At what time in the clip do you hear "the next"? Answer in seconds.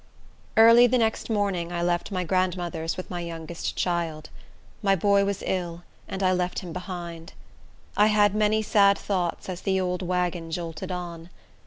0.87-1.29